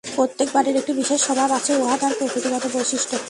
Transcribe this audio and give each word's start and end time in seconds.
প্রত্যেক 0.03 0.47
ব্যক্তির 0.53 0.75
একটি 0.75 0.93
বিশেষ 0.93 1.19
স্বভাব 1.27 1.49
আছে, 1.51 1.71
উহা 1.75 1.95
তাহার 1.97 2.17
প্রকৃতিগত 2.19 2.65
বৈশিষ্ট্য। 2.73 3.15